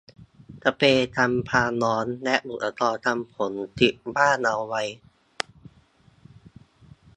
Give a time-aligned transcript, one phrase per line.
[0.63, 4.83] สเปรย์กันความร้อน และอุปกรณ์ทำผม ติดบ้านเอาไว้